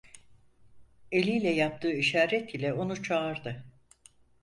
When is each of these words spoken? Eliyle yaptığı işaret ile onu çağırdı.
Eliyle 1.11 1.49
yaptığı 1.49 1.91
işaret 1.91 2.55
ile 2.55 2.73
onu 2.73 3.03
çağırdı. 3.03 3.65